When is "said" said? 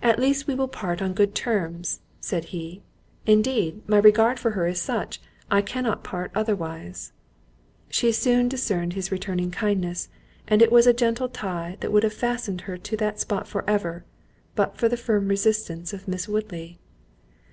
2.20-2.44